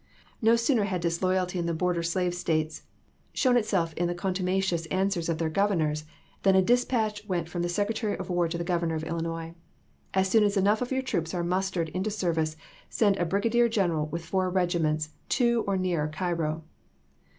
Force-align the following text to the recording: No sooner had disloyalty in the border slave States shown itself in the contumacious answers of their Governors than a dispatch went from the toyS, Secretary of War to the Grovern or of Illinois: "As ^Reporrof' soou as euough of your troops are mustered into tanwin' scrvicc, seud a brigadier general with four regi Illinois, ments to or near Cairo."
No 0.41 0.55
sooner 0.55 0.85
had 0.85 0.99
disloyalty 0.99 1.59
in 1.59 1.67
the 1.67 1.75
border 1.75 2.01
slave 2.01 2.33
States 2.33 2.81
shown 3.33 3.55
itself 3.55 3.93
in 3.93 4.07
the 4.07 4.15
contumacious 4.15 4.87
answers 4.87 5.29
of 5.29 5.37
their 5.37 5.47
Governors 5.47 6.05
than 6.41 6.55
a 6.55 6.61
dispatch 6.63 7.23
went 7.27 7.47
from 7.47 7.61
the 7.61 7.67
toyS, 7.67 7.75
Secretary 7.75 8.17
of 8.17 8.27
War 8.27 8.47
to 8.47 8.57
the 8.57 8.63
Grovern 8.63 8.91
or 8.91 8.95
of 8.95 9.03
Illinois: 9.03 9.53
"As 10.15 10.31
^Reporrof' 10.31 10.31
soou 10.41 10.45
as 10.45 10.55
euough 10.57 10.81
of 10.81 10.91
your 10.91 11.03
troops 11.03 11.35
are 11.35 11.43
mustered 11.43 11.89
into 11.89 12.09
tanwin' 12.09 12.33
scrvicc, 12.55 12.55
seud 12.89 13.15
a 13.19 13.25
brigadier 13.25 13.69
general 13.69 14.07
with 14.07 14.25
four 14.25 14.49
regi 14.49 14.79
Illinois, 14.79 14.89
ments 14.89 15.09
to 15.29 15.63
or 15.67 15.77
near 15.77 16.07
Cairo." 16.07 16.63